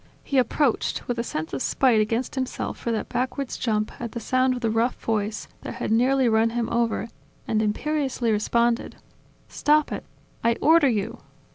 He 0.23 0.39
approached, 0.39 1.07
with 1.07 1.19
a 1.19 1.23
sense 1.23 1.53
of 1.53 1.61
spite 1.61 2.01
against 2.01 2.33
himself 2.33 2.79
for 2.79 2.91
that 2.91 3.07
backwards 3.07 3.55
jump 3.55 3.91
at 4.01 4.13
the 4.13 4.19
sound 4.19 4.55
of 4.55 4.61
the 4.61 4.71
rough 4.71 4.95
voice 4.95 5.47
that 5.61 5.75
had 5.75 5.91
nearly 5.91 6.27
run 6.27 6.49
him 6.49 6.67
over, 6.71 7.09
and 7.47 7.61
imperiously 7.61 8.31
responded: 8.31 8.95
"Stop 9.47 9.91
it! 9.91 10.03
I 10.43 10.53
order 10.59 10.89
you!" 10.89 11.19